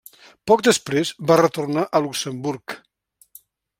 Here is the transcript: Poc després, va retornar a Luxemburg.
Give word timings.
Poc 0.51 0.61
després, 0.67 1.11
va 1.31 1.37
retornar 1.41 1.83
a 1.85 2.01
Luxemburg. 2.07 2.79